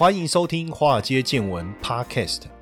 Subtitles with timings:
[0.00, 2.44] 欢迎收听《华尔街见闻》Podcast。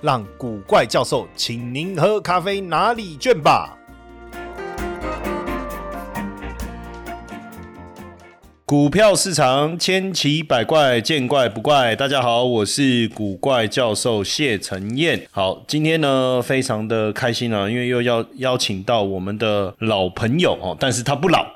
[0.00, 3.77] 让古怪教授请您喝咖啡拿礼券吧。
[8.68, 11.96] 股票市场千奇百怪，见怪不怪。
[11.96, 15.26] 大家好，我是古怪教授谢承彦。
[15.30, 21.46] 好，今天呢非常的开心啊，因为又要邀请到我们的老朋友哦，但是他不老，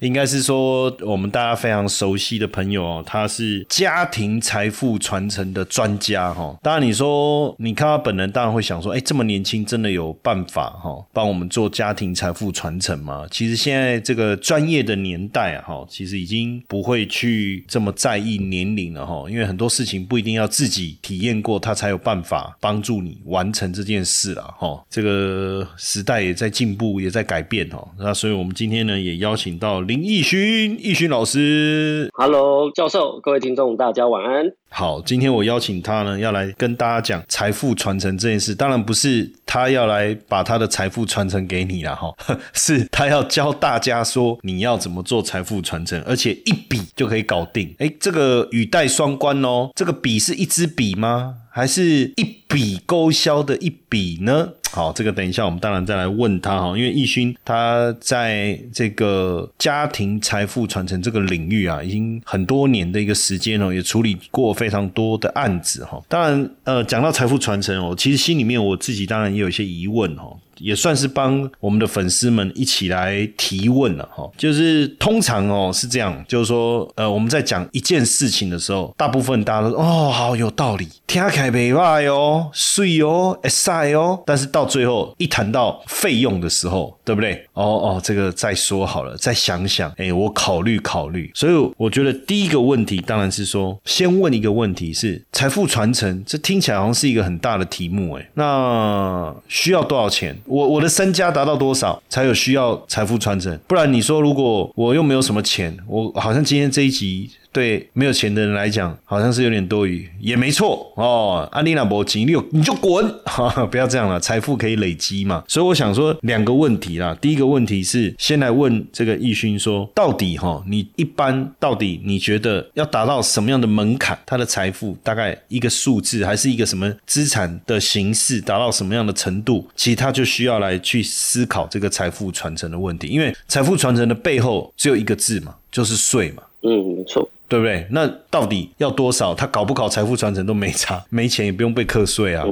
[0.00, 6.54] 应该是说我们大家非常熟悉的朋友哦，他是家庭财富传承的专家哈。
[6.60, 13.24] 当然你说你看他本人，当然会想说，哎，这么年轻，真的有办法哈，帮我们做家庭财富传承吗？
[13.30, 16.33] 其实现在这个专业的年代，哈，其实已经。
[16.34, 24.84] 经不会去这么在意年龄了哈，因为很多事情不一定要自己体验过，他才有办法帮助你完成这件事了哈。
[24.90, 27.88] 这个时代也在进步，也在改变哦。
[27.98, 34.46] 那所以我们今天呢，也邀请到林奕勋，奕勋老师，Hello，教授，各位听众，大家晚安。
[34.76, 38.52] 好，今天我邀请他呢，要来跟大家讲财富传承这件事。
[38.56, 42.12] 当然不是他要来把他的财富传承给你了哈，
[42.52, 47.72] 是他要教大家说你要怎么做财富传承，而且一笔就可以搞定。
[47.78, 51.36] 哎，这个语带双关哦，这个笔是一支笔吗？
[51.52, 54.54] 还是一笔勾销的一笔呢？
[54.74, 66.02] 好，这个等一下我们当然再来问他哈，因为易勋他在这个家庭财富传承这个领域啊，已经很多年的一个时间哦，也处理过非常多的案子哈。
[66.08, 70.36] 当然，呃，讲到财富传承哦，其实心里面我自己当然也有一些疑问哈。
[70.58, 87.34] 也算是帮我们的粉丝们一起来提问了哈，就是通常哦是这样，就是说呃我们在讲一件事情的时候，大部分大家都哦好有道理，听起来没坏哦，碎哦，晒哦，但是到最后一谈到费用的时候，对不对？
[87.52, 91.30] 哦哦，这个再说好了，再想想，哎，我考虑考虑。
[91.34, 100.36] 所以我觉得第一个问题当然是说，先问一个问题是财富传承，这听起来好像是一个很大的题目，哎，那需要多少钱？
[100.46, 103.58] 我我的身家达到多少才有需要财富传承？
[103.66, 107.30] 不然你说，如果我又没有什么钱，我好像今天这一集。
[107.54, 111.48] 对没有钱的人来讲，好像是有点多余，也没错哦。
[111.52, 113.08] 安利娜博金，你有你就滚，
[113.70, 114.18] 不要这样了。
[114.18, 117.16] 财富可以累积嘛，所以我想说两个问题啦。
[117.20, 124.18] 第一个问题是，先来问这个易勋说，到底哈，你一般到底你觉得要达到什么样的门槛？
[124.26, 129.64] 他的财富大概一个数字，还是一个什么资产的形式，达到什么样的程度？
[129.76, 136.42] 其实他就需要来去思考这个财富传承的问题，因为财富传承的背后只有一个字嘛，就是税嘛。
[136.62, 137.30] 嗯，没错。
[137.54, 137.86] 对不对？
[137.92, 139.32] 那到底要多少？
[139.32, 142.44] 他搞不搞财富传承都没差， 没钱也不用被课税啊。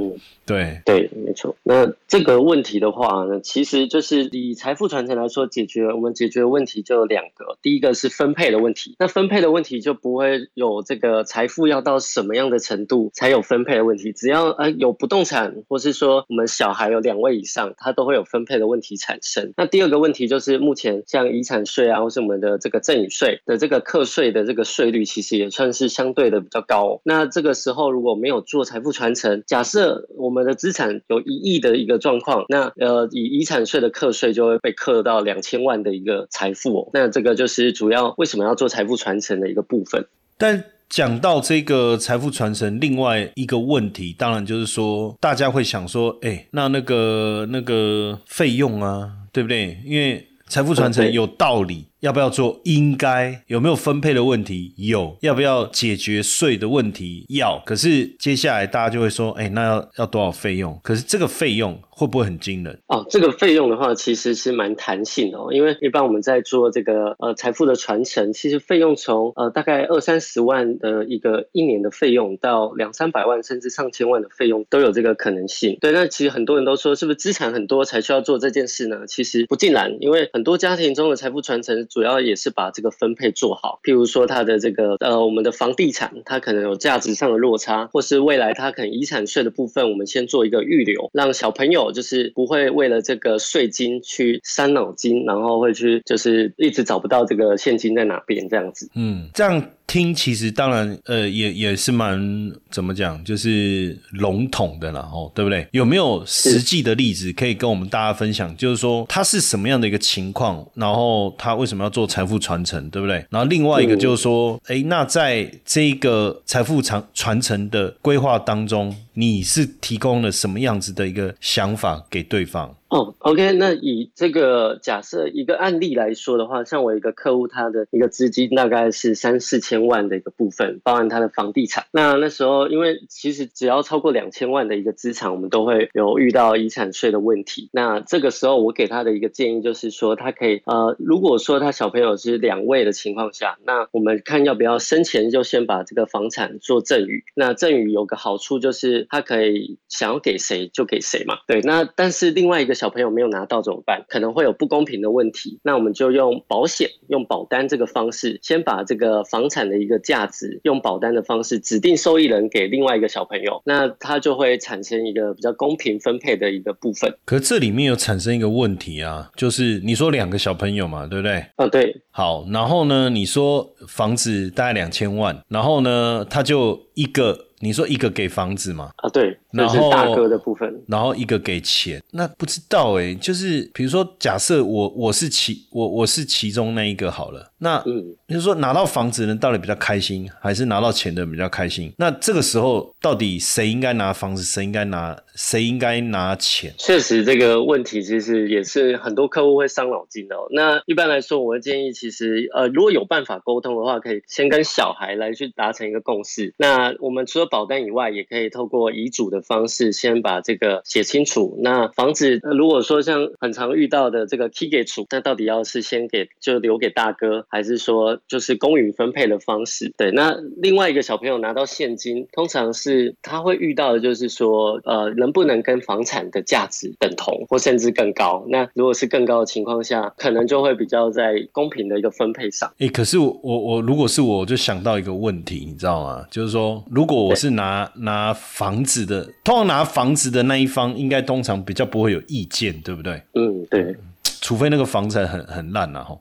[0.45, 1.55] 对对，没错。
[1.63, 7.57] 那这个问题的话呢，其实就是以财富传承来说，解决我们解决的问题就有两个。
[7.63, 14.13] 第一个是分配的问题，那分配的问题就不会有这个财富要到什么样的程度才有分配的问题。
[14.13, 19.53] 只要呃有不动产，或是说我们小孩有两位以上，他都会有分配的问题产生。
[19.57, 27.01] 那第二个问题就是目前像遗产税啊，或是我们的这个赠与税的这个课税的这个税率，其实也算是相对的比较高。
[27.05, 40.07] 那这个时候如果没有做财富传承，假设我我们的资产有一亿的一个状况，那呃，以遗产税的课税就会被课到两千万的一个财富哦，那这个就是主要为什么要做财富传承的一个部分。
[40.39, 49.77] 但讲到这个财富传承，另外一个问题，当然就是说，大家会想说，哎，那那个那个费用啊，对不对？
[49.85, 51.85] 因为财富传承有道理。
[52.03, 52.61] 要不要做？
[52.65, 54.75] 应该有没有分配的问题？
[54.77, 55.17] 有。
[55.21, 57.25] 要不要解决税的问题？
[57.29, 57.63] 要。
[57.65, 60.77] 可是接下来大家就会说，哎，那要要多少费用？
[60.83, 62.77] 可是这个费用会不会很惊人？
[62.89, 65.53] 哦，这个费用的话，其实是蛮弹性的哦。
[65.53, 75.79] 因为一般我们在做这个呃财富的传承，其实费用从呃大概二三十万的一个一年的费用，到两三百万甚至上千万的费用都有这个可能性。
[75.81, 79.07] 对，那其实很多人都说，是不是资产很多才需要做这件事呢？
[79.07, 81.87] 其实不尽然，因为很多家庭中的财富传承。
[81.93, 98.89] 主要也是把这个分配做好，譬如说它的这个呃，我们的房地产它可能有价值上的落差，或是未来它可能遗产税的部分，我们先做一个预留，让小朋友就是不会为了这个税金去伤脑筋，然后会去就是一直找不到这个现金在哪边这样子。
[98.95, 99.63] 嗯，这样。
[99.93, 105.69] 听其实当然呃也也是蛮怎么讲，就是笼统的啦，哦，对不对？
[105.73, 108.57] 有没有实际的例子可以跟我们大家分享？
[108.57, 113.23] 就是说他是什么样的一个情况，然后他为什么要做财富传承，对不对？
[113.29, 122.75] 然后另外一个就是说，哎，那在这个财富传传承的规划当中，你是提供了什么样子的一个想法给对方？
[122.93, 131.87] 哦，OK，那以这个假设一个案例来说的话，像我一个客户，他的一个资金大概是三四千万的一个部分，包含他的房地产。
[131.91, 137.71] 那那时候，因为其实只要超过两千万的一个资产，我们都会有遇到遗产税的问题。
[137.73, 147.25] 那这个时候，我给他的一个建议就是说，他可以呃，如果说他小朋友是两位的情况下，那我们看要不要生前就先把这个房产做赠与。
[147.35, 151.39] 那赠与有个好处就是他可以想要给谁就给谁嘛。
[151.47, 152.77] 对，那但是另外一个。
[152.83, 154.05] 小朋友没有拿到怎么办？
[154.09, 155.61] 可能会有不公平的问题。
[155.63, 167.15] 那我们就用保险、用保单这个方式，先把这个房产的一个价值，用保单的方式指定受益人给另外一个小朋友，那他就会产生一个比较公平分配的一个部分。
[167.25, 171.47] 可这里面有产生一个问题啊，就是你说两个小朋友嘛，对不对？
[171.55, 172.03] 啊，对。
[172.11, 177.47] 好，然后呢，你说房子大概两千万，然后呢，他就一个。
[177.65, 178.91] 你说一个给房子嘛？
[178.97, 191.93] 啊，对，然后大哥的部分，然后一个给钱，那不知道哎，就是比如说，假设我我是其我我是其中那一个好了，那嗯，就是说拿到房子的人到底比较开心，还是拿到钱的人比较开心？
[191.99, 196.73] 那这个时候到底谁应该拿房子，谁应该拿谁应该拿钱？
[196.79, 200.37] 确实这个问题其实也是很多客户会伤脑筋的。
[200.37, 206.55] 哦那一般来说，我会建议，其实呃，如果有办法沟通的话，可以先跟小孩来去达成一个共识。
[206.59, 211.59] 那我们除了保单以外，也可以透过遗嘱的方式，先把这个写清楚。
[211.63, 219.93] 那房子如果说像很常遇到的这个 key 给处，那到底要是先给就留给大哥，还是说就是公允分配的方式？
[219.97, 228.45] 对，那另外一个小朋友拿到现金，通常是他会遇到的就是说，呃，能不能跟房产的价值等同，或甚至更高？
[228.49, 232.73] 那如果是更高的情况下，可能就会比较在公平的一个分配上。
[232.79, 236.27] 哎，可是我我我如果是我就想到一个问题，你知道吗？
[236.31, 243.23] 就是说，如果我是拿拿房子的，通常拿房子的那一方，应该通常比较不会有意见，对不对？
[243.35, 243.97] 嗯，对。
[244.41, 246.21] 除非那个房子很很烂啊，吼，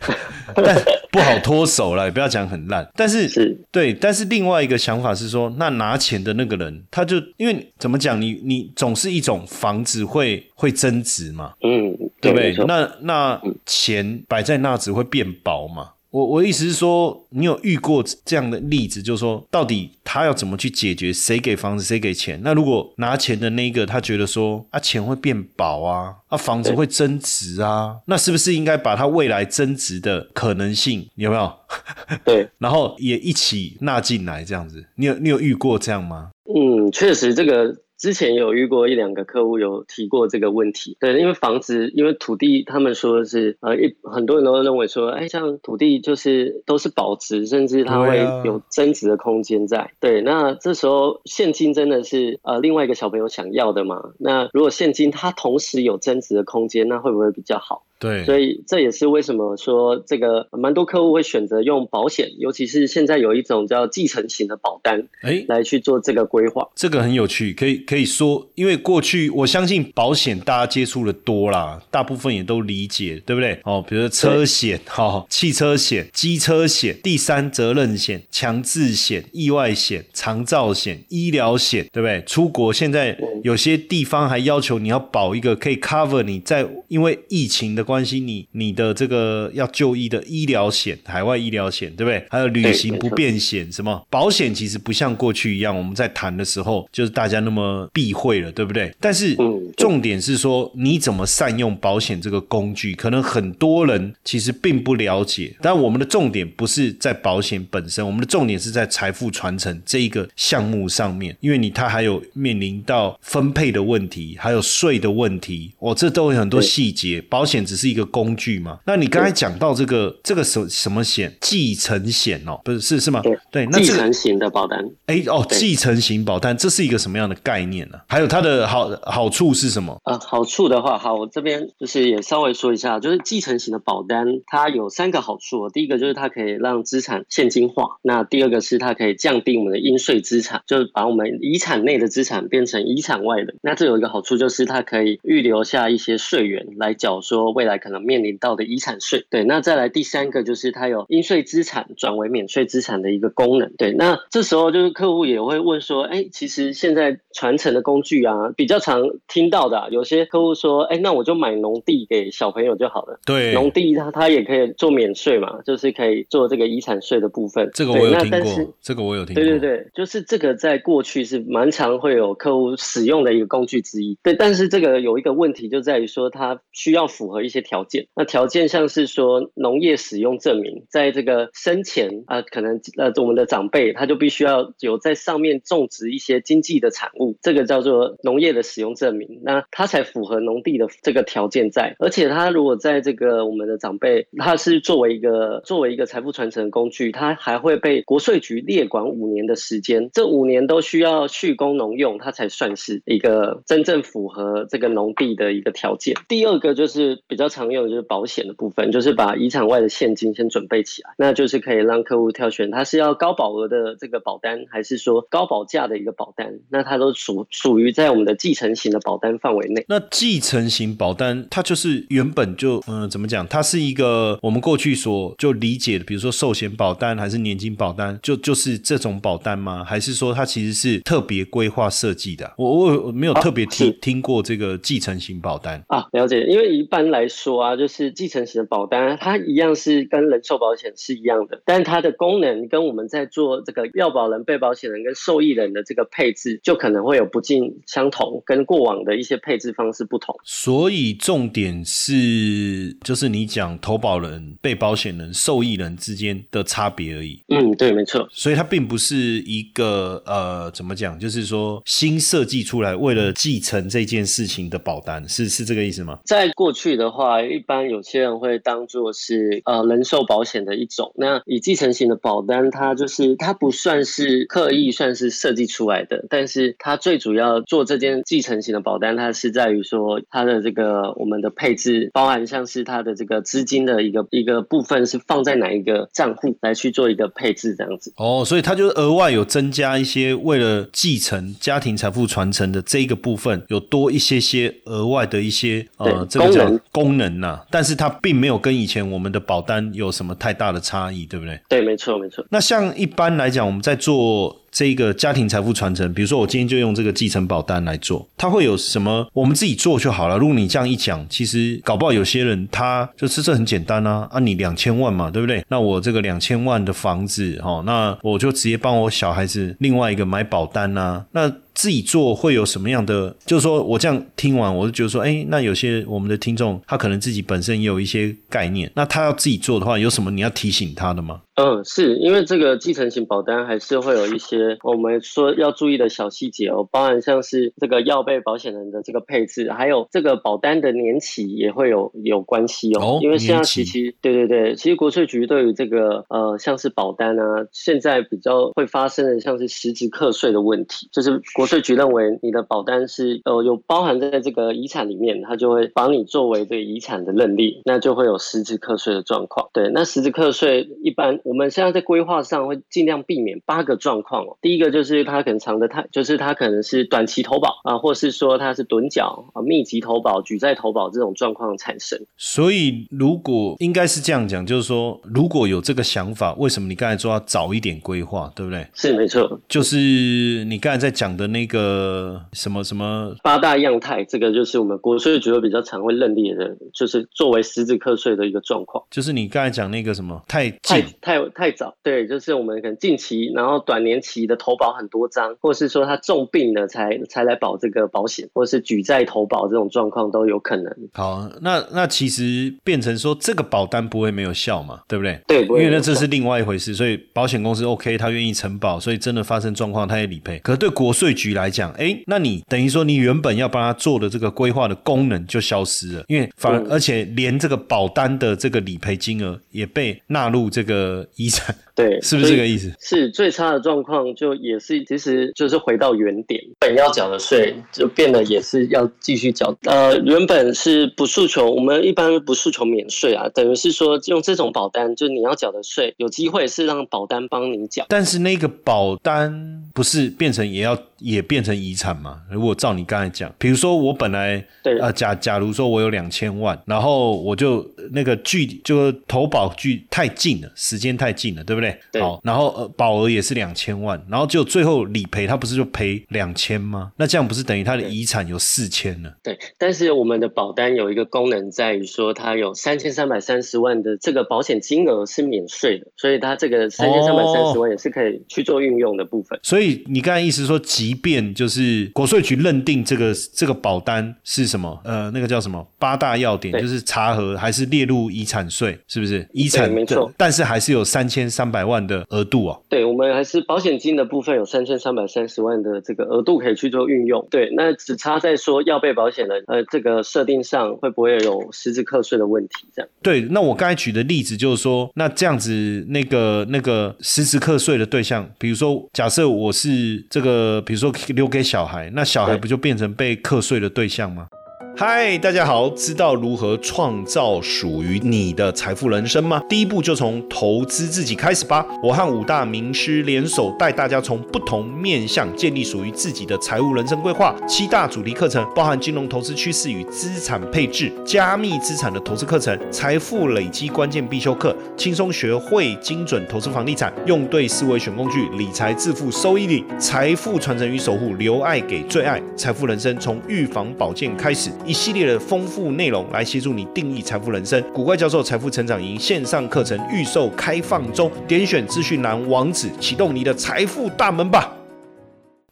[0.54, 0.76] 但
[1.10, 2.86] 不好脱手了，也不要讲很烂。
[2.94, 12.54] 但是是对，但是另外一个想法是说，那拿钱的那个人，他就因为怎么讲，你你总是一种房子会会增值嘛，嗯，对不对？
[12.66, 15.92] 那那钱摆在那只会变薄嘛。
[16.14, 21.12] 我我意思是说，你有遇过这样的例子，就是说，到底他要怎么去解决？
[21.12, 22.40] 谁给房子，谁给钱？
[22.44, 31.52] 那如果拿钱的那个，他觉得说，啊，钱会变薄啊，啊，房子会增值啊，那是不是应该把他未来增值的可能性有没有？
[32.24, 36.30] 对，然后也一起纳进来，这样子，你有你有遇过这样吗？
[36.46, 37.74] 嗯，确实这个。
[37.98, 49.92] 之前有遇过一两个客户有提过这个问题，对，因为房子，因为土地，他们说是呃，一很多人都认为说，哎，像土地就是都是保值，甚至它会有增值的空间在。
[50.00, 54.12] 对，那这时候现金真的是呃另外一个小朋友想要的嘛？
[54.18, 57.84] 那如果现金它同时有增值的空间，那会不会比较好？
[57.98, 66.68] 对，所以这也是为什么说这个蛮多客户会选择用保险，尤其是现在有一种叫继承型的保单，哎，来去做这个规划。
[66.74, 73.58] 这个很有趣，可以可以说，因为过去我相信保险大家接触的多啦，大部分也都理解，对不对？
[73.64, 82.22] 哦，比如说车险、哈汽车险、机车险、第三责任险、强制险、意外险、长照险、医疗险，对不对？
[82.26, 87.93] 出国现在有些地方还要求你要保一个可以 cover 你在因为疫情的关。
[87.94, 92.26] 关心你你的这个要就医的医疗险、海外医疗险，对不对？
[92.28, 98.92] 还有旅行不便险，什么保险其实不像过去一样，我们在谈的时候就是大家那么避讳了，对不对？
[98.98, 99.36] 但是
[99.76, 105.54] 重点是说你怎么善用保险这个工具，可能很多人其实并不了解。
[105.62, 117.22] 但我们的重点不是在保险本身，我们的重点是在财富传承这一个项目上面，因为你它还有面临到分配的问题，还有税的问题，哦，这都有很多细节。
[117.28, 117.84] 保险只是。
[117.84, 118.78] 是一个工具嘛？
[118.86, 121.30] 那你刚才讲到这个这个什什么险？
[121.38, 123.20] 继承险哦，不是是是吗？
[123.20, 123.66] 对对。
[123.66, 124.82] 那，继承型的保单。
[125.04, 127.98] 哎哦，继承型保单，这是一个什么样的概念呢？
[128.08, 130.00] 还有它的好好处是什么？
[130.04, 135.68] 呃，好处的话，好，我这边就是也稍微说一下，就是继承型的保单，它有三个好处。
[135.68, 143.54] 第一个就是它可以让资产现金化，那第二个是它可以降低我们的应税资产，就是把我们遗产内的资产变成遗产外的。
[143.60, 149.24] 那这有一个好处就是它可以预留下一些税源来缴说未未来可能面临到的遗产税。
[149.30, 153.72] 对，那再来第三个就是它有应税资产转为免税资产的一个功能。
[153.78, 163.18] 对，那这时候就是客户也会问说，哎，其实现在传承的工具啊，比较常听到的，有些客户说，哎，那我就买农地给小朋友就好了。
[163.24, 167.70] 对，农地它它也可以做免税嘛，就是可以做这个遗产税的部分。
[167.72, 169.42] 这个我有听过，这个我有听过。
[169.42, 174.18] 对对对，就是这个在过去是蛮常会有客户使用的一个工具之一。
[174.22, 178.08] 对，但是这个有一个问题就在于说，它需要符合一些条件。
[178.14, 191.94] 那条件像是说农业使用证明，在这个生前啊，可能呃我们的长辈他就必须要有在上面种植一些经济的产物，这个叫做农业的使用证明，那它才符合农地的这个条件在。
[191.98, 206.14] 而且他如果在这个我们的长辈，他是作为一个作为一个财富传承工具，他还会被国税局列管五年的时间，这五年都需要蓄工农用，它才算是一个真正符合这个农地的一个条件。
[206.28, 219.84] 第二个就是比较常用的就是保险的部分，就是把遗产外的现金先准备起来，那就是可以让客户挑选，他是要高保额的这个保单，还是说高保价的一个保单，那它都属属于在我们的继承型的保单范围内。
[219.88, 229.84] 那继承型保单，它就是原本就嗯怎么讲，它是一个我们过去所就理解的，比如说寿险保单还是年金保单，就就是这种保单吗？
[229.84, 232.52] 还是说它其实是特别规划设计的？
[232.56, 236.44] 我我没有特别听听过这个继承型保单啊，了解。
[236.44, 250.34] 因为一般来说啊，就是继承型的保单，它一样是跟人寿保险是一样的，但它的功能跟我们在做这个要保人、被保险人跟受益人的这个配置，就可能会有不尽相同，跟过往的一些配置方式不同。
[250.44, 257.42] 所以重点是，就是你讲投保人、被保险人、受益人之间的差别而已。
[257.48, 258.28] 嗯，对，没错。
[258.32, 261.18] 所以它并不是一个呃，怎么讲？
[261.18, 266.18] 就是说新设计出来为了继承这件事情的保单，是是这个意思吗？
[266.24, 271.12] 在过去的话，一般有些人会当做是呃人寿保险的一种。
[271.16, 288.12] 那以继承型的保单，它就是它不算是刻意算是设计出来的，但是它最主要做这件继承型的保单，它是在于说它的这个我们的配置，包含像是它的这个资金的一个一个部分是放在哪一个账户来去做一个配置这样子。
[288.16, 296.70] 哦，所以它就额外有增加一些为了继承家庭财富传承的这一个部分，有多一些些额外的一些呃这个叫
[297.14, 301.60] 功能呐，但是它并没有跟以前我们的保单有什么太大的差异，对不对？
[301.68, 302.44] 对，没错，没错。
[302.50, 304.63] 那像一般来讲，我们在做。
[304.74, 309.24] 这个家庭财富传承，比如说我今天就用这个继承保单来做，它会有什么？
[309.32, 310.36] 我们自己做就好了。
[310.36, 314.40] 如果你这样一讲，其实搞不好有些人他就是这很简单啊啊！
[314.40, 315.64] 你两千万嘛，对不对？
[315.68, 321.24] 那我这个两千万的房子，哦，那我就直接帮我小孩子另外一个买保单啊。
[321.30, 323.36] 那自己做会有什么样的？
[323.46, 331.42] 就是说我这样听完，我就觉得说，哎，那有些我们的听众他可能自己本身也有一些概念，那他要自己做的话，有什么你要提醒他的吗？
[331.56, 343.20] 嗯，是因为这个继承型保单还是会有一些我们说要注意的小细节哦，包含像是这个要被保险人的这个配置，还有这个保单的年期也会有有关系哦。
[343.22, 359.68] 因为现在其实对对对，其实国税局对于这个呃像是保单啊，现在比较会发生的像是实质课税的问题，就是国税局认为你的保单是呃有包含在这个遗产里面，它就会把你作为这个遗产的认定，那就会有实质课税的状况。
[359.72, 361.38] 对，那实质课税一般。
[361.44, 364.56] 我们现在在规划上会尽量避免八个状况哦。
[364.62, 372.18] 第一个就是它可能藏的太，就是它可能是短期投保啊，或是说它是趸缴啊、密集投保、举债投保这种状况产生。
[372.38, 378.86] 所以如果应该是这样讲，就是说如果有这个想法，为什么你刚才说要早一点规划，对不对？
[378.94, 389.04] 是没错，就是你刚才在讲的那个什么什么八大样态，这个就是我们国税局比较常会认列的，就是作为实质课税的一个状况。
[389.10, 391.33] 就是你刚才讲那个什么太太太。
[391.34, 400.94] 太太早，对，就是我们可能近期，然后短年期的投保很多张，或是说他重病了才才来保这个保险，或是举债投保这种状况都有可能。
[401.12, 405.40] 好，那那其实变成说这个保单不会没有效嘛，对不对？
[405.46, 410.58] 对，因为那这是另外一回事，所以保险公司 OK，他愿意承保，所以真的发生状况他也理赔。
[410.60, 421.74] 可是对国税局来讲，哎，那你等于说你原本要帮他做的这个规划的功能就消失了，因为反而且连这个保单的这个理赔金额也被纳入这个遗产。
[421.94, 422.92] 对，是不是这个意思？
[423.00, 429.72] 是最差的状况，就也是其实就是回到原点，本要缴的税就变得也是要继续缴。
[429.84, 438.04] 呃，原本是不诉求，我们一般不诉求免税啊，等于是说用这种保单，就你要缴的税，有机会是让保单帮你缴。
[438.08, 440.98] 但是那个保单不是变成也要？
[441.24, 442.42] 也变成遗产嘛？
[442.50, 451.98] 如果照你刚才讲，比如说我本来对呃假假如说我有两千万，然后我就那个距就投保距太近了，时间太近了，对不对？
[452.12, 457.12] 对好，然后呃保额也是两千万，然后就最后理赔，他不是就赔两千吗？
[457.16, 459.34] 那这样不是等于他的遗产有四千了？
[459.42, 469.58] 对，但是我们的保单有一个功能在于说，它有三千三百三十万的这个保险金额是免税的，所以它这个三千三百三十万也是可以去做运用的部分。
[469.62, 479.46] 所以你刚才意思说，即便就是国税局认定这个这个保单是什么，呃，那个叫什么八大要点，就是查核还是列入遗产税，是不是？
[479.52, 482.82] 遗产没错但是还是有三千三百万的额度哦。
[482.88, 487.46] 对，我们还是保险金的部分有三千三百三十万的这个额度可以去做运用。
[487.50, 493.08] 对，那只差在说要被保险人呃这个设定上会不会有实质课税的问题这样。
[493.22, 504.48] 对，那我刚才举的例子就是说，那这样子那个那个实质课税的对象，比如说假设我是这个，比如说留给小孩，那小孩不就变成被课税的对象吗？
[504.96, 505.90] 嗨，大家好！
[505.90, 509.60] 知道如何创造属于你的财富人生吗？
[509.68, 511.84] 第一步就从投资自己开始吧。
[512.00, 517.56] 我和五大名师联手，带大家从不同面向建立属于自己的财务人生规划。
[517.66, 534.70] 七大主题课程包含金融投资趋势与资产配置、加密资产的投资课程、财富累积关键必修课、轻松学会精准投资房地产、用对思维选工具、理财致富收益率、财富传承与守护、留爱给最爱、财富人生从预防保健开始。
[534.86, 537.82] 一系列的丰富内容来协助你定义财富人生。
[537.92, 544.70] 古怪教授财富成长营线上课程预售开放中，点选资讯栏网址，启动你的财富大门吧。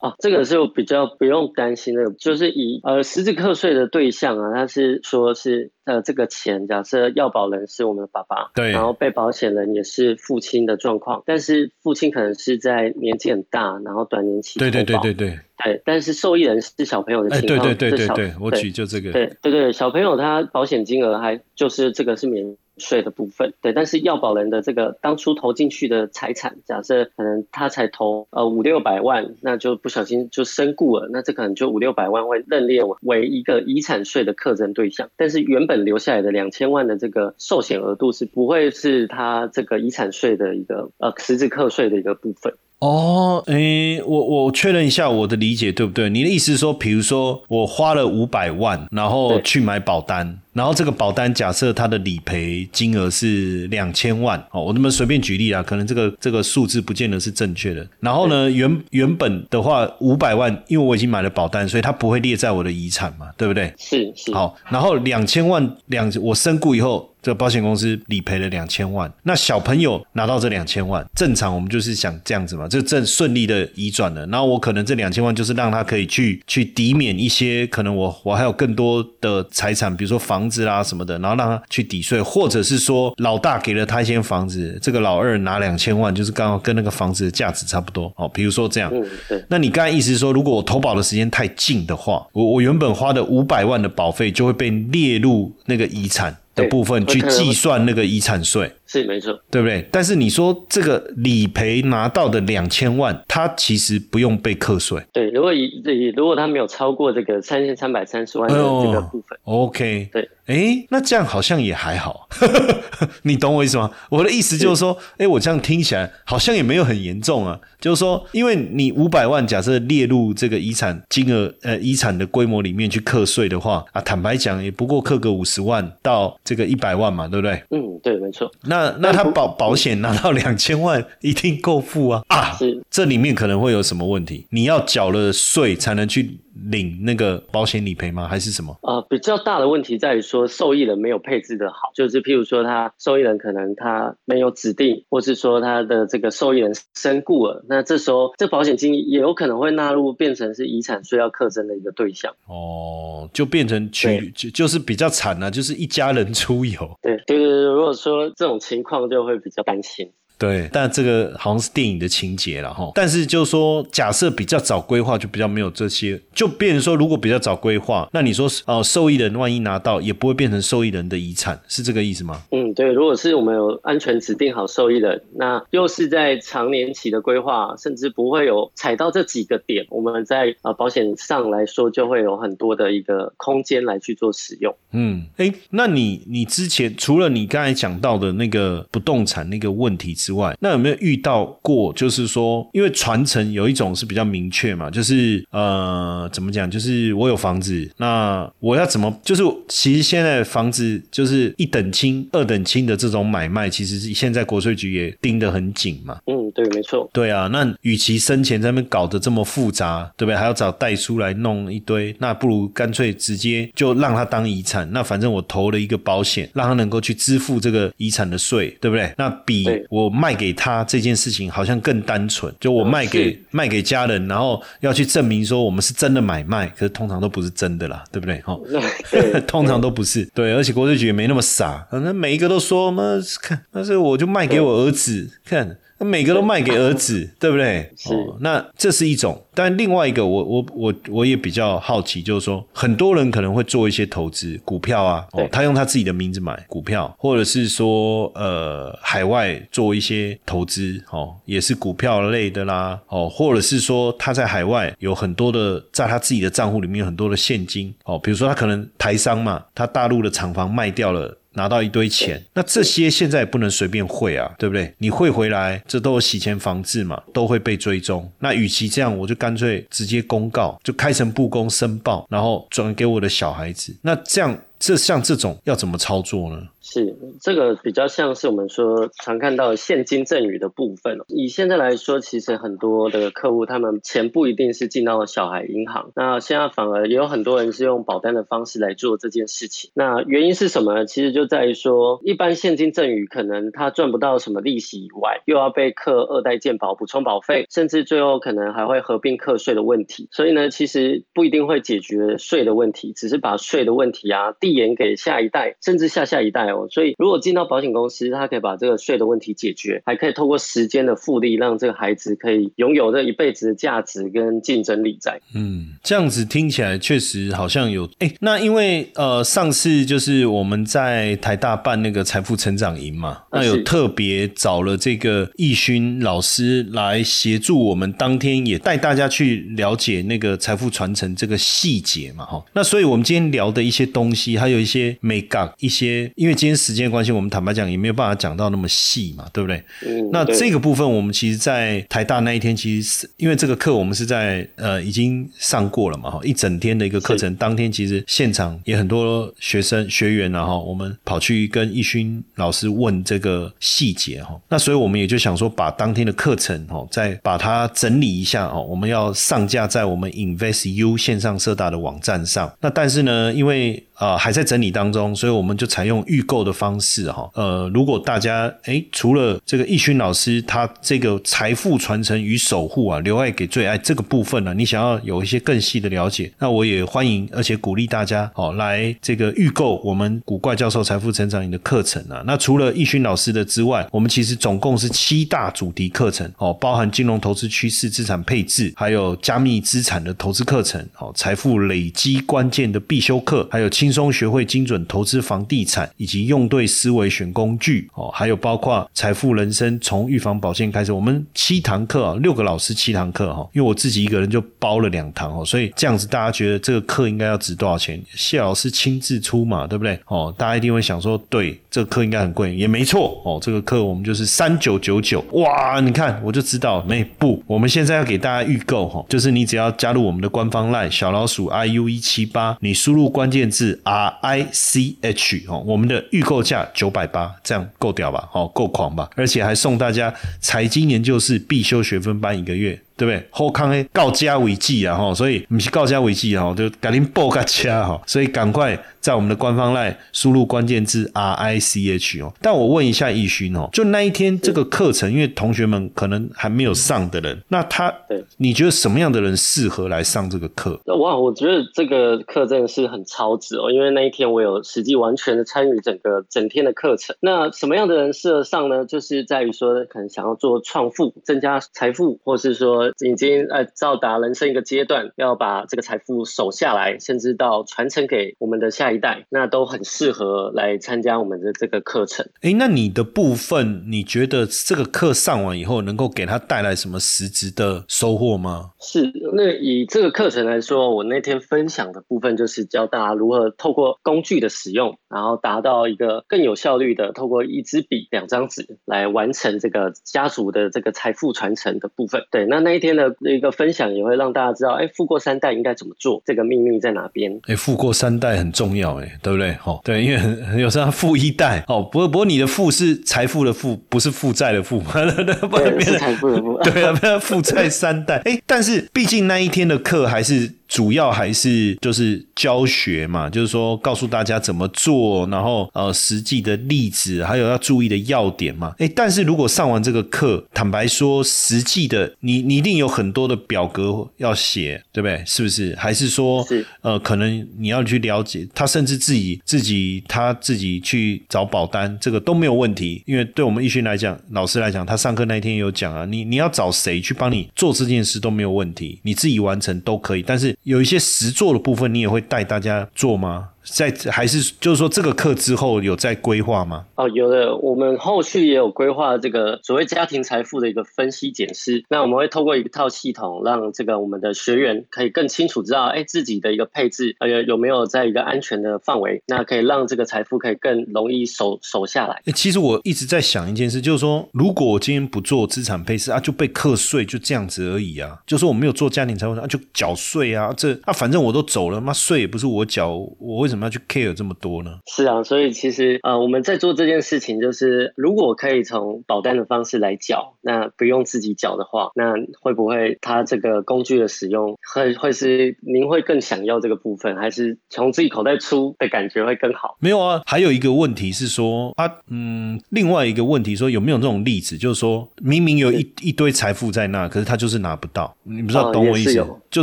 [0.03, 19.13] 啊，这个是比较不用担心的，就是以呃实质课税的对象啊，他是说是呃这个钱，假设要保人是我们的爸爸，对然后被保险人也是父亲的状况，但是父亲可能是在年纪很大，然后短年期对对对对对，对，但是受益人是小朋友的情况，对对对对对，我举就这个。
[19.13, 42.55] 对对对，小朋友他保险金额还就是这个是免税的部分，对，但是要保人的这个当初投进去的财产，假设可能他才投呃五六百万，那就不小心就身故了，那这可能就五六百万会认列为一个遗产税的课征对象，但是原本留下来的两千万的这个寿险额度是不会是他这个遗产税的一个呃实质课税的一个部分。
[42.79, 46.11] 哦，诶，我我确认一下我的理解对不对？
[46.11, 57.87] 你的意思是说，比如说我花了五百万，然后去买保单，然后这个保单假设它的理赔金额是两千万，哦，我那么随便举例啊，可能这个这个数字不见得是正确的。
[58.01, 63.73] 然后呢，原原本的话五百万，因为我已经买了保单，所以它不会列在我的遗产嘛，对不对？
[63.79, 74.27] 是是，好，然后两千万两我身故以后，这个保险公司理赔了两千万，那小朋友拿到这两千万，正常我们就是想这样子嘛，就正顺利的移转了。
[74.27, 88.13] 然后我可能这两千万就是让他可以去去抵免一些可能我我还有更多的财产，比如说房子啦什么的，然后让他去抵税，或者是说老大给了他一间房子，这个老二拿两千万，就是刚好跟那个房子的价值差不多。
[88.17, 88.93] 哦，比如说这样，
[89.31, 89.45] 嗯。
[89.49, 98.71] 那你刚才意思是说，如果我投保的时间太近的话，我我原本花的五百万的保费就会被列入那个遗产的部分去计算那个遗产税。
[98.87, 99.89] 是没错，对不对？
[99.91, 105.03] 但是你说这个理赔拿到的两千万，它其实不用被课税。
[105.15, 112.29] 对，如果以以如果他没有超过这个三千三百三十万的这个部分，OK，对，哎，那这样好像也还好，
[113.23, 113.91] 你懂我意思吗？
[114.11, 117.59] 我的意思就是说，哎，我这样听起来好像也没有很严重啊。
[117.83, 127.61] 就是说，因为你五百万假设列入这个遗产金额呃遗产的规模里面去课税的话啊，坦白讲也不过课个五十万到这个一百万嘛，对不对？
[127.71, 132.55] 嗯，对，没错，那那他保保险拿到两千万，一定够付啊啊！
[132.57, 134.47] 是这里面可能会有什么问题？
[134.51, 136.39] 你要缴了税才能去
[136.71, 138.29] 领那个保险理赔吗？
[138.29, 138.77] 还是什么？
[138.83, 152.31] 呃，比较大的问题在于说受益人没有配置的好，就是譬如说他受益人可能他没有指定，或是说他的这个受益人身故了，那这时候这保险金也有可能会纳入变成是遗产税要课征的一个对象。
[152.47, 156.79] 哦，就变成去就就是比较惨了、就是一家人出游。
[157.01, 160.13] 对对对对，如果说这种情况就会比较担心。
[160.43, 162.91] 对，但这个好像是电影的情节了哈。
[162.97, 172.43] 但是就是说，假设比较早规划，就比较没有这些，就变成说，如果比较早规划，那你说呃、受益人万一拿到，也不会变成受益人的遗产，是这个意思吗？
[172.51, 184.75] 嗯，嗯，对，如果是我们有安全指定好受益人，那又是在长年期的规划，甚至不会有踩到这几个点，我们在呃保险上来说，就会有很多的一个空间来去做使用。
[184.91, 191.93] 嗯，哎，那你你之前除了你刚才讲到的那个不动产那个问题之外，那有没有遇到过？
[191.93, 196.71] 就是说，因为传承有一种是比较明确嘛，就是呃，怎么讲？
[196.71, 199.13] 就是我有房子，那我要怎么？
[199.23, 206.19] 就是其实现在房子就是一等亲、二等亲的这种买卖，其实是现在国税局也盯得很紧嘛。
[206.27, 207.09] 嗯，对，没错。
[207.13, 210.37] 对啊，那与其生前在那边搞得这么复杂，对不对？
[210.37, 214.91] 还要找代书来弄一堆，那不如干脆直接就让他当遗产。
[214.93, 219.13] 那反正我投了一个保险，让他能够去支付这个遗产的税，对不对？
[219.19, 222.55] 那比我卖给他这件事情好像更单纯。
[222.61, 228.41] 就我卖给卖给家人，然后要去证明说我们是真的买卖，可是通常都不是真的啦，对不对？
[228.47, 228.57] 哈，
[229.49, 230.25] 通常都不是。
[230.33, 233.03] 对，而且国税局也没那么傻，反正每一个都说嘛，
[233.43, 235.77] 看，但是我就卖给我儿子看。
[236.05, 237.81] 每个都卖给儿子， 对不对？
[238.07, 261.39] 哦，那这是一种，但另外一个，我我我我也比较好奇，就是说，很多人可能会做一些投资，股票啊，哦，他用他自己的名字买股票，或者是说，呃，海外做一些投资，哦，也是股票类的啦，哦，或者是说他在海外有很多的，在他自己的账户里面有很多的现金，哦，比如说他可能台商嘛，他大陆的厂房卖掉了。
[261.55, 264.95] 拿到一堆钱，那这些现在也不能随便汇啊，对不对？
[264.99, 268.31] 你汇回来，这都有洗钱防治嘛，都会被追踪。
[268.39, 273.95] 那与其这样，我就干脆直接公告，就开诚布公申报，然后转给我的小孩子。
[274.03, 274.59] 那这样。
[274.85, 276.61] 这像这种要怎么操作呢？
[276.83, 281.21] 是这个比较像是我们说常看到现金赠与的部分。
[281.29, 289.93] 以现在来说，其实很多的客户他们钱不一定是进到小孩银行，那现在反而也有很多人是用保单的方式来做这件事情。
[289.95, 290.95] 那原因是什么？
[290.95, 291.07] 呢？
[291.07, 300.29] 其实就在于说，一般现金赠与可能他赚不到什么利息以外，又要被课二代健保补充保费，甚至最后可能还会合并课税的问题。
[300.33, 304.73] 所以呢，其实不一定会解决税的问题，只是把税的问题啊递。
[304.73, 306.89] 延给下一代，甚至下下一代哦。
[306.91, 315.41] 所以，如果进到保险公司，他可以把这个税的问题解决，还可以透过时间的复利，让这个孩子可以拥有这一辈子的价值跟竞争力在。
[315.55, 318.33] 嗯，这样子听起来确实好像有哎。
[318.41, 332.65] 那因为呃，上次就是我们在台大办那个财富成长营嘛，那有特别找了这个易勋老师来协助我们，当天也带大家去了解那个财富传承这个细节嘛，哈。
[332.73, 334.53] 那所以我们今天聊的一些东西。
[334.63, 339.83] 还有一些美感，一些因为今天时间关系，我们坦白讲也没有办法讲到那么细嘛，对不对？
[340.07, 340.31] 嗯。
[340.31, 362.73] 那这个部分，我们其实，在台大那一天，其实是因为这个课我们是在呃已经上过了嘛，哈，一整天的一个课程，当天其实现场也很多学生学员然后我们跑去跟易勋老师问这个细节哈，那所以我们也就想说，把当天的课程哈，再把它整理一下哦，我们要上架在我们 InvestU 线上社大的网站上。
[362.81, 367.51] 那但是呢，因为啊，还在整理当中，所以我们就采用预购的方式哈。
[367.55, 382.45] 呃，如果大家哎，除了这个易勋老师他这个财富传承与守护啊，留爱给最爱这个部分呢，你想要有一些更细的了解，那我也欢迎，而且鼓励大家哦，来这个预购我们古怪教授财富成长营的课程啊。
[382.47, 394.12] 那除了易勋老师的之外，我们其实总共是七大主题课程哦，包含金融投资趋势、资产配置，还有加密资产的投资课程哦，财富累积关键的必修课，还有轻。
[394.13, 408.23] 轻松学会精准投资房地产，以及用对思维选工具哦，还有包括财富人生从预防保健开始，我们七堂课啊，六个老师七堂课哈，因为我自己一个人就包了两堂哦，所以这样子大家觉得这个课应该要值多少钱？
[408.35, 410.21] 谢老师亲自出嘛，对不对？
[410.27, 423.92] 哦，大家一定会想说，对，这个课应该很贵，也没错哦，这个课我们就是三九九九，哇，你看我就知道没不，我们现在要给大家预购哈，就是你只要加入我们的官方 LINE 小老鼠 iu 一七八，你输入关键字。
[424.03, 428.49] R I C H 哦，我们的预购价九百八，这样够屌吧？
[428.53, 429.29] 哦，够狂吧？
[429.37, 433.01] 而且还送大家财经研究室必修学分班一个月。
[433.17, 433.47] 对不对？
[433.51, 442.53] 后康诶，告家为记啊吼，所以不是告家为记哈，就赶紧报个家哈，所以赶快在我们的官方赖输入关键字 R I C H 哦。
[442.61, 448.13] 但我问一下易勋哦，就那一天这个课程，因为同学们可能还没有上的人，那他，
[448.57, 450.99] 你觉得什么样的人适合来上这个课？
[451.07, 457.37] 哇，我觉得这个课真的是很超值哦，因为那一天我有实际完全的参与整个整天的课程。
[457.41, 459.05] 那什么样的人适合上呢？
[459.05, 463.02] 就是在于说，可能想要做创富、增加财富，或是说。
[463.11, 472.49] 说已经呃到达人生一个阶段，要把这个财富守下来，甚至到传承给我们的下一代，那都很适合来参加我们的这个课程。
[472.61, 478.91] 哎，那你的部分，你觉得这个课上完以后，能够给他带来什么实质的收获吗？
[479.01, 492.45] 是，那以这个课程来说，我那天分享的部分就是教大家如何透过工具的使用，然后达到一个更有效率的，透过一支笔、两张纸来完成这个家族的这个财富传承的部分。
[492.51, 497.61] 对，那那一天的一个分享也会让大家知道，哎，富过三代应该怎么做，这个秘密在哪边？
[497.65, 499.77] 哎，富过三代很重要，哎，对不对？
[499.85, 508.43] 哦，对，因为很 有时候富一代哦，不过不过你的富是财富的富，不是负债的富， 对，是财富的富， 对啊，不要负债三代。
[508.45, 510.73] 哎，但是毕竟那一天的课还是。
[510.93, 518.95] 主要还是就是教学嘛，就是说告诉大家怎么做，然后呃实际的例子，还有要注意的要点嘛。
[518.99, 525.43] 哎，但是如果上完这个课，坦白说，实际的你你一定有很多的表格要写，对不对？
[525.47, 525.97] 是不是？
[525.97, 526.63] 还是说
[527.01, 533.23] 呃可能你要去了解他，甚至自己自己他自己去找保单，这个都没有问题。
[533.25, 540.77] 因为对我们易迅来讲，老师来讲，他上课那一天有讲啊，你你要找谁去帮你做这件事都没有问题，你自己完成都可以，但是。
[540.85, 543.72] 有一些实做的部分，你也会带大家做吗？
[543.85, 547.07] 在还是就是说这个课之后有在规划吗？
[547.17, 552.05] 哦，有的，我们后续也有规划这个所谓家庭财富的一个分析检视。
[552.09, 562.41] 那我们会透过一套系统，让这个我们的学员可以更清楚知道，哎，自己的一个配置呃有没有在一个安全的范围，那可以让这个财富可以更容易守守下来。
[562.55, 568.39] 其实我一直在想一件事，就是说，如果我今天不做资产配置啊，就被课税，就这样子而已啊。
[568.47, 574.99] 就说我没有做家庭财富啊，就缴税啊，这啊，反正我都走了，妈税也不是我缴，我为什么要去 care 这么多呢？
[575.07, 589.97] 是啊，所以其实呃，我们在做这件事情，就是如果可以从保单的方式来缴，那不用自己缴的话，那会不会它这个工具的使用会会是您会更想要这个部分，还是从自己口袋出的感觉会更好？
[590.01, 599.33] 没有啊，还有一个问题是说啊，嗯，另外一个问题说有没有这种例子，就是说明明有一一堆财富在那，可是他就是拿不到，你不知道懂我意思？
[599.73, 599.83] 就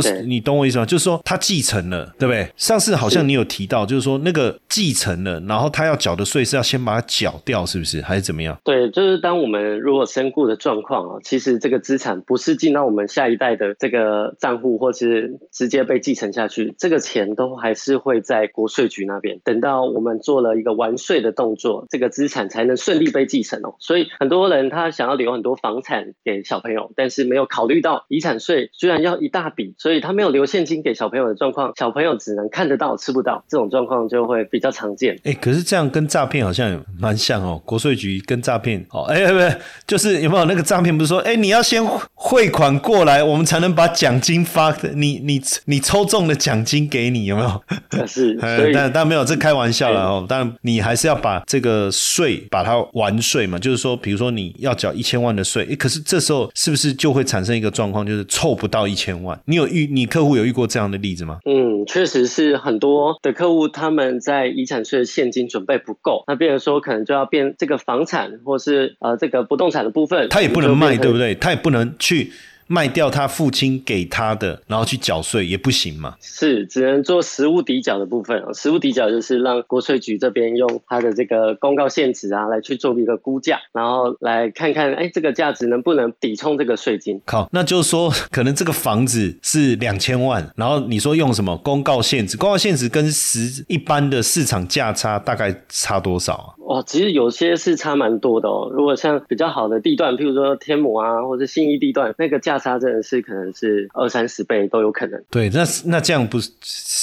[0.00, 0.86] 是你懂我意思吗？
[0.86, 2.48] 就是说他继承了，对不对？
[2.56, 4.20] 上次好像你有提到，就是说。
[4.22, 8.02] 那个继承了，然后他要缴的税是要先把它缴掉，是不是？
[8.02, 8.54] 还是怎么样？
[8.62, 19.40] 对，就是当我们如果身故的状况啊，其实这个资产不是进到我们下一代的这个账户，或是直接被继承下去，这个钱都还是会在国税局那边。
[19.42, 23.74] 等到我们做了一个完税的动作，这个资产才能顺利被继承哦。
[23.78, 34.00] 所以很多人他想要留很多房产给小朋友，但是没有考虑到遗产税居然要一大笔，所以他没有留现金给小朋友的状况，小朋友只能看得到吃不到这种状况。
[34.10, 35.16] 就会比较常见。
[35.22, 37.62] 哎，可是这样跟诈骗好像蛮像哦。
[37.64, 40.96] 国税局跟诈骗哦，哎，不是，就是有没有那个诈骗？
[40.96, 41.80] 不是说，哎，你要先
[42.14, 47.62] 汇款过来，我们才能把奖金发的，你你你抽中的奖金给你，有没有？
[48.06, 48.36] 是，
[48.74, 50.26] 但但没有，这开玩笑了哦。
[50.28, 59.38] 但你还是要把这个税把它完税嘛，就是说，比如说你要缴一千万的税，哎，可是这时候是不是就会产生一个状况，就是凑不到一千万？
[59.44, 61.38] 你有遇你客户有遇过这样的例子吗？
[61.44, 64.10] 嗯，确实是很多的客户他们。
[64.20, 71.34] 在遗产税的现金准备不够，那变成说可能就要变这个房产或是呃这个不动产的部分，他也不能卖，对不对？
[71.34, 72.32] 他也不能去。
[72.70, 76.14] 卖掉他父亲给他的，然后去缴税也不行嘛？
[76.20, 78.52] 是，只能做实物抵缴的部分啊。
[78.52, 87.20] 实物抵缴就是让国税局这边用他的这个公告现值啊，来去做一个估价，然后来看看，哎，这个价值能不能抵充这个税金？
[87.26, 92.36] 好，那就是说，可能这个房子是两千万，然后你说用什么公告现值？
[92.36, 96.54] 公告现值跟实一般的市场价差大概差多少啊？
[96.70, 98.70] 哦，其实有些是差蛮多的哦。
[98.72, 105.20] 如果像比较好的地段，譬如说天母啊，或者信义地段，那个价差真的是可能是二三十倍都有可能。
[105.30, 106.48] 对，那那这样不是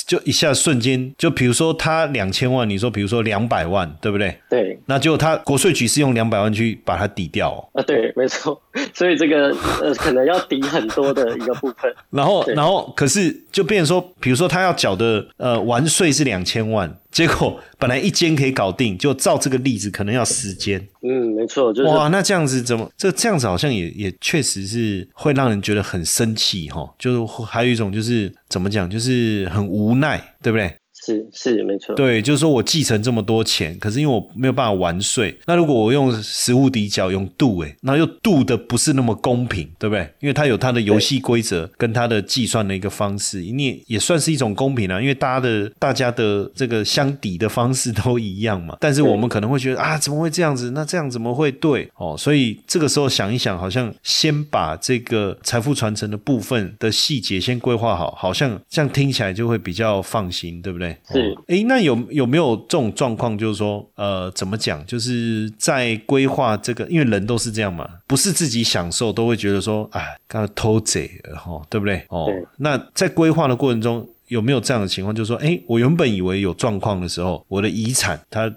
[0.08, 4.40] 就一下瞬间就，比如说他两千万，你说比如说两百万，对不对？
[4.50, 7.70] 对，那就他国税局是用两百万去把它抵掉。
[7.74, 8.62] 啊，对，没错。
[8.94, 11.94] 所以这个呃，可能要抵很多的一个部分。
[12.10, 16.94] 然后，然后可是就变成说，比如说他要缴的呃完税是两千万。
[17.10, 20.80] 结果本来一间可以搞定，就照这个例子，可能要十间。
[21.02, 22.88] 嗯，没错，就是哇，那这样子怎么？
[22.96, 26.88] 这这样子好像也也确实是会让人觉得很生气哈。
[27.00, 30.72] 就是还有一种就是怎么讲，就是很无奈，对不对？
[31.08, 31.96] 是是没错。
[31.96, 35.38] 对，就是说我继承这么多钱，可是因为我没有办法完税。
[35.46, 40.02] 那如果我用实物抵缴，用度哎，那又度的不是那么公平，对不对？
[40.20, 45.00] 因为它有它的游戏规则跟它的计算的一个方式，你也也算是一种公平啊。
[45.00, 48.76] 因为大家的大家的这个相抵的方式都一样嘛。
[48.82, 50.72] 但是我们可能会觉得啊，怎么会这样子？
[50.72, 51.90] 那这样怎么会对？
[51.96, 60.97] 哦，所以这个时候想一想，好像先把这个财富传承的部分的细节先规划好，好像这样听起来就会比较放心，对不对？
[61.12, 61.38] 是。
[61.48, 63.38] 哎，那有有没有这种状况？
[63.38, 64.86] 就是说，呃，怎么讲？
[64.86, 72.04] 就是在规划这个，因为人都是这样嘛，不是自己享受都会觉得说，哎，刚刚偷贼，哈，对不对？
[72.10, 74.08] 哦，那在规划的过程中。
[74.28, 75.16] 有没有这样的情况？
[75.16, 78.54] 就是说，哎，我原本以为有状况的时候，我的遗产它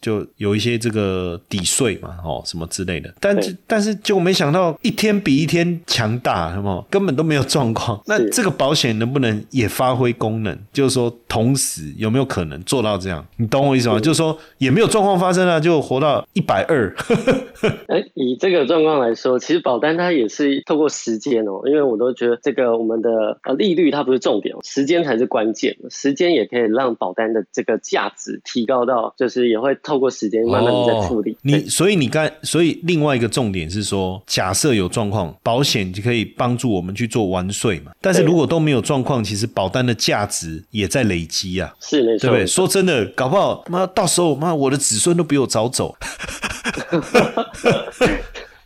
[0.00, 3.12] 就有一些这个抵税嘛，哦，什么之类的。
[3.20, 6.84] 但但是结果没想到一天比一天强大，是吗？
[6.90, 8.02] 根本都没有状况。
[8.06, 10.58] 那这个保险能不能也发挥功能？
[10.72, 13.24] 就是说，同时有没有可能做到这样？
[13.36, 14.00] 你懂我意思吗？
[14.00, 16.92] 就是说，也没有状况发生啊，就活到一百二。
[17.86, 25.11] 哎，以这个状况来说，其实保单它也是透过时间哦，因为我都觉得这个我们的呃利率它不是重点，时间才。
[25.12, 31.36] 才是关键，时间也可以让保单的这个价值提高到，就是也会透过时间慢慢的在复利。
[31.42, 37.92] 你所以你刚所以另外一个重点是说，假设有状况，保险就可以帮助我们去做完税嘛。
[38.00, 42.28] 但是如果都没有状况，其实保单的价值也在累积啊，是没错。
[42.28, 42.46] 对不对？
[42.46, 45.94] 说真的，搞不好妈到时候妈我的子孙都比我早走。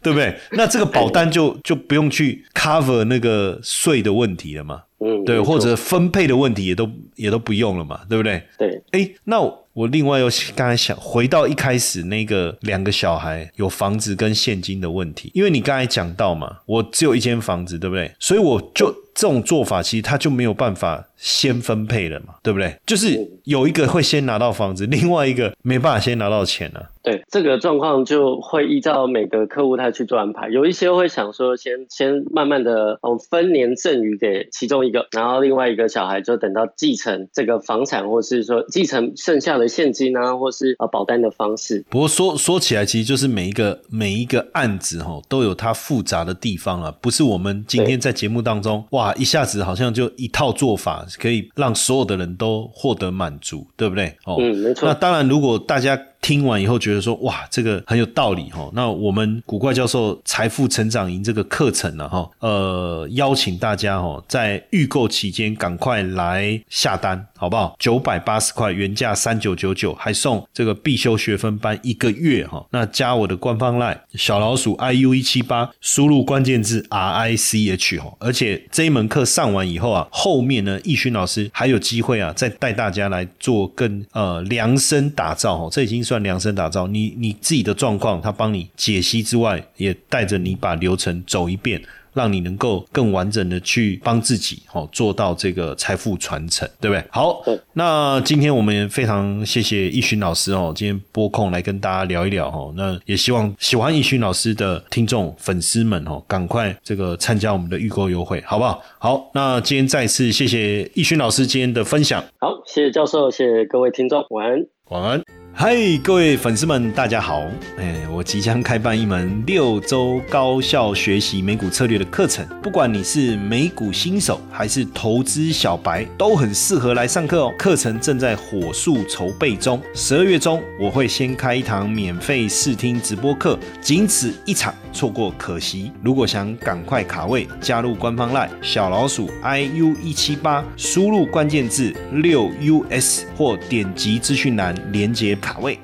[0.03, 0.39] 对不对？
[0.53, 4.83] 那这个保单就就不用去 cover 那个税的问题了嘛？
[4.99, 8.01] 嗯，对，或者分配的问题也都也都不用了嘛？
[8.09, 8.43] 对不对？
[8.59, 8.83] 对。
[8.93, 9.41] 哎，那
[9.75, 18.11] 我另外又刚才想回到一开始那个两个小孩有房子跟现金的问题，因为你刚才讲到嘛，我只有一间房子，对不对？
[18.19, 21.07] 所以我就这种做法，其实他就没有办法。
[21.19, 22.79] 先分配了嘛，对不对？
[22.85, 26.81] 就是有一个会先拿到房子，另外一个没办法先拿到钱呢。
[27.03, 30.51] 对，这个状况就会依照每个客户他去做安排。
[30.51, 41.83] 有一些会想说，先先慢慢的哦分年赠与给其中一个，然后另外一个小孩就等到继承这个房产，或是说继承剩下的现金啊，或是啊保单的方式。
[41.89, 51.07] 不过说说起来，其实就是每一个每一个案子哈，都有它复杂的地方啊，不是我们今天在节目当中哇一下子好像就一套做法。
[51.19, 54.17] 可以让所有的人都获得满足，对不对？
[54.25, 54.89] 哦，嗯，没错。
[54.89, 55.99] 那当然，如果大家。
[56.21, 58.71] 听完以后觉得说哇，这个很有道理哈。
[58.75, 67.77] 那我们古怪教授财富成长营这个课程呢哈，呃，邀请大家哈，在预购期间赶快来下单，好不好？
[67.79, 72.67] 九百八十块，原价三九九九，还送这个必修学分班一个月哈。
[72.71, 78.13] 那加我的官方 line 小老鼠 iu 一七八，输入关键字 r i c h 哈。
[78.19, 85.69] 而且这一门课上完以后啊，后面呢，易勋老师还有机会啊，再带大家来做更呃量身打造哈。
[85.71, 86.17] 这已经算。
[86.27, 91.81] 量身打造，你你自己的状况，他帮你解析之外，也带着你把流程走一遍，
[92.15, 97.05] 让你能够更完整的去帮自己哦做到这个财富传承，对不对？
[97.11, 102.73] 好，那今天我们非常谢谢易勋老师哦，今天拨空来跟大家聊一聊哦。
[102.77, 108.83] 那也希望喜欢易勋老师的听众粉丝们哦，赶快这个参加我们的预购优惠，好不好？
[108.99, 112.25] 好，那今天再次谢谢易勋老师今天的分享。
[112.41, 115.46] 好，谢谢教授，谢谢各位听众，晚安，晚安。
[115.59, 117.43] 嗨，各位粉丝们，大家好！
[117.79, 127.55] 哎，我即将开办一门六周高效学习美股策略的课程，不管你是美股新手还是投资小白，都很适合来上课哦。
[127.59, 135.91] 课程正在火速筹备中，十二月中我会先开一堂免费试听直播课，仅此一场，错过可惜。
[136.03, 142.53] 如果想赶快卡位，加入官方 LINE 小老鼠 iu 一七八，输入关键字六
[142.91, 145.35] us 或点击资讯栏连接。
[145.47, 145.79] 卡位。